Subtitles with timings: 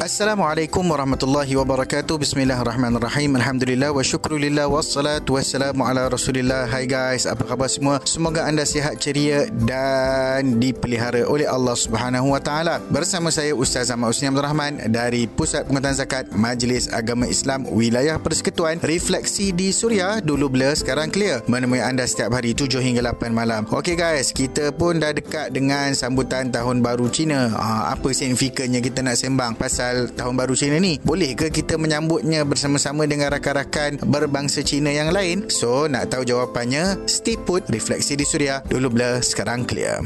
[0.00, 2.16] Assalamualaikum warahmatullahi wabarakatuh.
[2.24, 3.36] Bismillahirrahmanirrahim.
[3.36, 6.64] Alhamdulillah wa syukrulillah Wassalatu wassalamu ala rasulillah.
[6.72, 8.00] Hai guys, apa khabar semua?
[8.08, 12.80] Semoga anda sihat ceria Dan dipelihara oleh Allah subhanahu wa ta'ala.
[12.88, 18.16] Bersama saya Ustaz Ahmad Usni Abdul Rahman Dari Pusat Penguatan Zakat Majlis Agama Islam Wilayah
[18.16, 20.24] Persekutuan Refleksi di Suria.
[20.24, 21.44] Dulu blur, sekarang clear.
[21.44, 23.68] Menemui anda setiap hari 7 hingga 8 malam.
[23.68, 27.52] Okey guys, kita pun dah dekat dengan sambutan Tahun Baru Cina.
[27.52, 29.60] Ha, Apa signifikannya kita nak sembang?
[29.60, 34.94] Pasal pasal tahun baru Cina ni boleh ke kita menyambutnya bersama-sama dengan rakan-rakan berbangsa Cina
[34.94, 35.50] yang lain?
[35.50, 38.62] So nak tahu jawapannya stay put refleksi di suria.
[38.70, 39.98] Dulu blur sekarang clear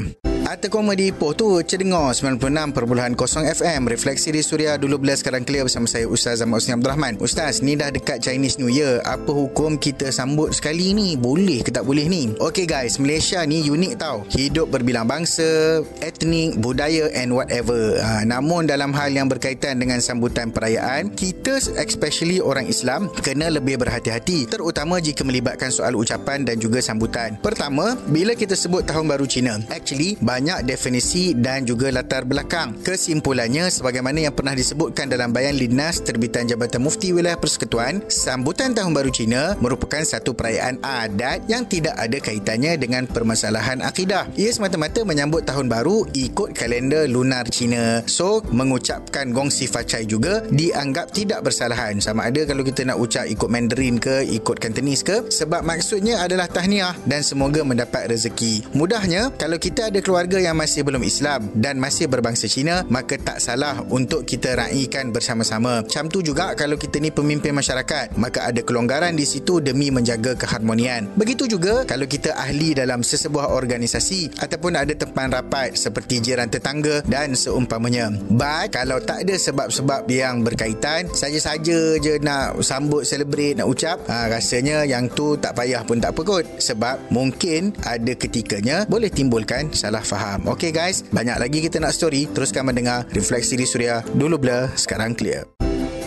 [0.45, 3.17] Ata koma di Ipoh tu Cedengar 96.0
[3.57, 7.17] FM Refleksi di Suria Dulu bila sekarang clear bersama saya Ustaz Ahmad Usni Abdul Rahman.
[7.17, 9.01] Ustaz ni dah dekat Chinese New Year.
[9.09, 11.17] Apa hukum kita sambut sekali ni?
[11.17, 12.37] Boleh ke tak boleh ni?
[12.37, 14.21] Okay guys Malaysia ni unik tau.
[14.37, 17.97] Hidup berbilang bangsa Etnik Budaya and whatever.
[17.97, 23.81] Ha, Namun dalam hal yang berkaitan dengan sambutan perayaan Kita especially orang Islam Kena lebih
[23.81, 24.45] berhati-hati.
[24.45, 27.33] Terutama jika melibatkan soal ucapan dan juga sambutan.
[27.41, 29.57] Pertama Bila kita sebut Tahun Baru Cina.
[29.73, 32.75] Actually banyak definisi dan juga latar belakang.
[32.83, 38.91] Kesimpulannya, sebagaimana yang pernah disebutkan dalam bayan Linas terbitan Jabatan Mufti Wilayah Persekutuan, sambutan Tahun
[38.91, 44.27] Baru Cina merupakan satu perayaan adat yang tidak ada kaitannya dengan permasalahan akidah.
[44.35, 48.03] Ia semata-mata menyambut Tahun Baru ikut kalender lunar Cina.
[48.03, 52.03] So, mengucapkan gong si facai juga dianggap tidak bersalahan.
[52.03, 56.51] Sama ada kalau kita nak ucap ikut Mandarin ke, ikut Cantonese ke, sebab maksudnya adalah
[56.51, 58.75] tahniah dan semoga mendapat rezeki.
[58.75, 63.13] Mudahnya, kalau kita ada keluarga keluarga yang masih belum Islam dan masih berbangsa Cina, maka
[63.21, 65.85] tak salah untuk kita raikan bersama-sama.
[65.85, 70.33] Macam tu juga kalau kita ni pemimpin masyarakat, maka ada kelonggaran di situ demi menjaga
[70.33, 71.13] keharmonian.
[71.13, 77.05] Begitu juga kalau kita ahli dalam sesebuah organisasi ataupun ada tempat rapat seperti jiran tetangga
[77.05, 78.09] dan seumpamanya.
[78.25, 84.25] But kalau tak ada sebab-sebab yang berkaitan, saja-saja je nak sambut, celebrate, nak ucap, ha,
[84.25, 86.45] rasanya yang tu tak payah pun tak apa kot.
[86.57, 90.39] Sebab mungkin ada ketikanya boleh timbulkan salah faham faham.
[90.55, 92.31] Okey guys, banyak lagi kita nak story.
[92.31, 93.99] Teruskan mendengar Refleksi di Suria.
[94.15, 95.64] Dulu blur, sekarang clear.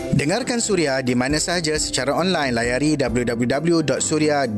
[0.09, 2.49] Dengarkan Suria di mana sahaja secara online.
[2.57, 4.49] Layari www.suria.my.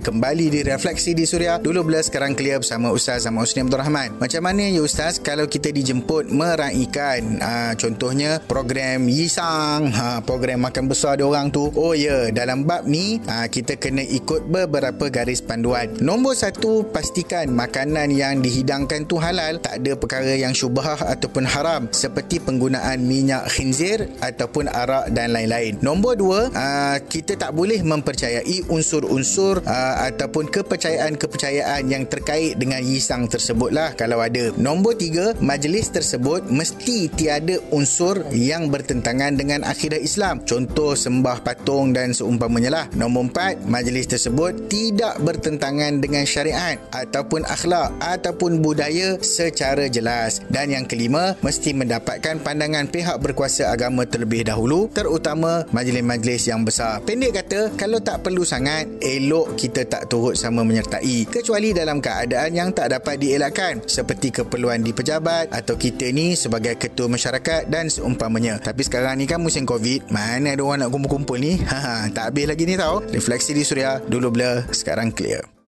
[0.00, 1.60] Kembali di Refleksi di Suria.
[1.60, 4.16] Dulu bila sekarang clear bersama Ustaz Ahmad Usni Abdul Rahman.
[4.16, 10.88] Macam mana ya Ustaz kalau kita dijemput meraikan uh, contohnya program Yisang, uh, program makan
[10.88, 11.68] besar dia orang tu.
[11.76, 15.92] Oh ya, yeah, dalam bab ni uh, kita kena ikut beberapa garis panduan.
[16.00, 19.60] Nombor satu, pastikan makanan yang dihidangkan tu halal.
[19.60, 25.76] Tak ada perkara yang syubhah ataupun haram seperti penggunaan minyak khinzir ataupun arak dan lain-lain.
[25.82, 33.26] Nombor dua, uh, kita tak boleh mempercayai unsur-unsur uh, ataupun kepercayaan-kepercayaan yang terkait dengan yisang
[33.26, 34.54] tersebutlah kalau ada.
[34.54, 40.46] Nombor tiga, majlis tersebut mesti tiada unsur yang bertentangan dengan akidah Islam.
[40.46, 42.84] Contoh sembah patung dan seumpamanya lah.
[42.94, 50.44] Nombor empat, majlis tersebut tidak bertentangan dengan syariat ataupun akhlak ataupun budaya secara jelas.
[50.48, 56.68] Dan yang kelima, mesti mendapatkan pandangan pihak berkuasa agama terlebih dahulu dahulu terutama majlis-majlis yang
[56.68, 57.00] besar.
[57.00, 62.52] Pendek kata, kalau tak perlu sangat, elok kita tak turut sama menyertai kecuali dalam keadaan
[62.52, 67.88] yang tak dapat dielakkan seperti keperluan di pejabat atau kita ni sebagai ketua masyarakat dan
[67.88, 68.60] seumpamanya.
[68.60, 71.56] Tapi sekarang ni kan musim COVID, mana ada orang nak kumpul-kumpul ni?
[71.70, 73.00] Ha, tak habis lagi ni tau.
[73.00, 75.59] Refleksi di Suria, dulu blur, sekarang clear.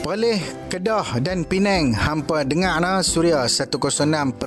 [0.00, 0.40] Perlis,
[0.72, 4.40] Kedah dan Penang hampa dengar lah Suria 106.9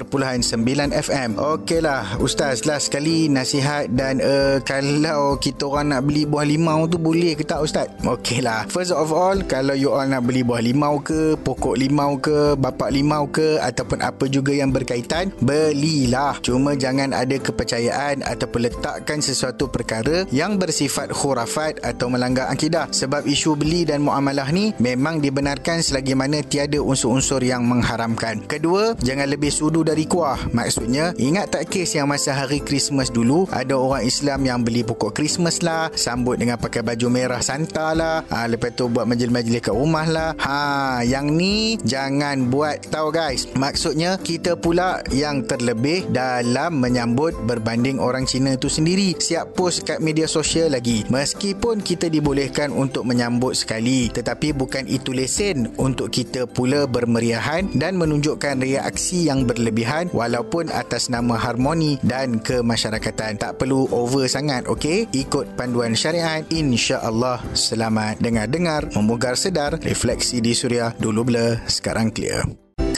[0.89, 1.29] FM.
[1.37, 6.97] Okeylah Ustaz last sekali nasihat dan uh, kalau kita orang nak beli buah limau tu
[6.97, 7.85] boleh ke tak Ustaz?
[8.01, 8.65] Okeylah.
[8.73, 12.89] First of all kalau you all nak beli buah limau ke, pokok limau ke, bapak
[12.89, 16.33] limau ke ataupun apa juga yang berkaitan, belilah.
[16.41, 22.89] Cuma jangan ada kepercayaan ataupun letakkan sesuatu perkara yang bersifat khurafat atau melanggar akidah.
[22.89, 28.39] Sebab isu beli dan muamalah ni memang dibenarkan dibenarkan selagi mana tiada unsur-unsur yang mengharamkan.
[28.47, 30.39] Kedua, jangan lebih sudu dari kuah.
[30.55, 35.11] Maksudnya, ingat tak kes yang masa hari Christmas dulu, ada orang Islam yang beli pokok
[35.11, 39.75] Christmas lah, sambut dengan pakai baju merah Santa lah, ha, lepas tu buat majlis-majlis kat
[39.75, 40.31] rumah lah.
[40.39, 43.51] Ha, yang ni jangan buat tahu guys.
[43.59, 49.19] Maksudnya, kita pula yang terlebih dalam menyambut berbanding orang Cina itu sendiri.
[49.19, 51.03] Siap post kat media sosial lagi.
[51.11, 57.73] Meskipun kita dibolehkan untuk menyambut sekali, tetapi bukan itu lesen lesen untuk kita pula bermeriahan
[57.73, 63.41] dan menunjukkan reaksi yang berlebihan walaupun atas nama harmoni dan kemasyarakatan.
[63.41, 65.09] Tak perlu over sangat, okey?
[65.09, 72.45] Ikut panduan syariat, insya-Allah selamat dengar-dengar, memugar sedar, refleksi di suria dulu blur, sekarang clear.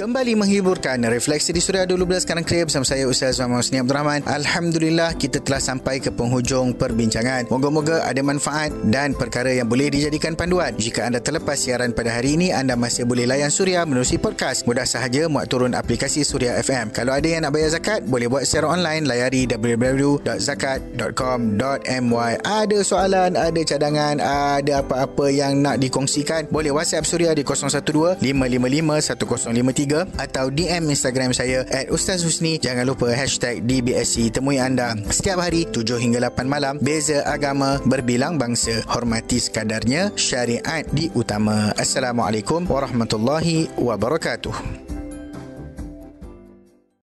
[0.06, 4.22] Kembali menghiburkan Refleksi di Suria 12 sekarang clear bersama saya Ustaz Muhammad Husni Abdul Rahman
[4.30, 7.50] Alhamdulillah kita telah sampai ke penghujung perbincangan.
[7.50, 10.78] Moga-moga ada manfaat dan perkara yang boleh dijadikan panduan.
[10.78, 14.70] Jika anda terlepas siaran pada hari ini anda masih boleh layan Suria menerusi podcast.
[14.70, 18.46] Mudah sahaja muat turun aplikasi Suria FM Kalau ada yang nak bayar zakat boleh buat
[18.46, 27.10] secara online layari www.zakat.com.my Ada soalan, ada cadangan, ada apa-apa yang nak dikongsikan boleh WhatsApp
[27.10, 32.60] Suria di 012 555 1053 atau DM Instagram saya at Ustaz Husni.
[32.60, 34.36] Jangan lupa hashtag DBSC.
[34.36, 36.76] Temui anda setiap hari 7 hingga 8 malam.
[36.84, 38.84] Beza agama berbilang bangsa.
[38.92, 41.72] Hormati sekadarnya syariat diutama.
[41.80, 44.85] Assalamualaikum warahmatullahi wabarakatuh.